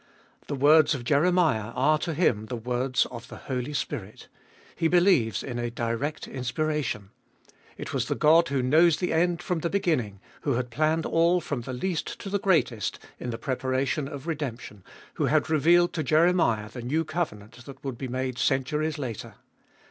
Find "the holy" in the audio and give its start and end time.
3.27-3.71